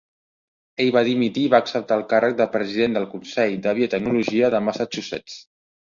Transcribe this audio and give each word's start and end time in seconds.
Ell 0.85 0.87
va 0.95 1.03
dimitir 1.07 1.43
i 1.49 1.51
va 1.53 1.59
acceptar 1.65 1.99
el 2.01 2.05
càrrec 2.15 2.39
de 2.41 2.47
President 2.55 2.97
del 2.99 3.07
Consell 3.15 3.53
de 3.67 3.75
Biotecnologia 3.81 4.51
de 4.57 4.67
Massachusetts. 4.71 5.37